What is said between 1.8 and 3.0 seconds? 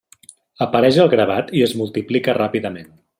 multiplica ràpidament.